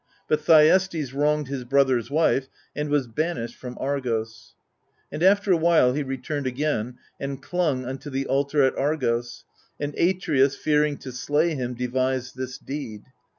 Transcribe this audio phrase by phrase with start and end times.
[0.27, 4.55] But Thyestes wronged his brother's wife, and was banished from Argos.
[5.11, 9.43] And after a while he returned again, and clung unto the altar at Argos;
[9.79, 13.03] and Atreus, fearing to slay him, devised this deed.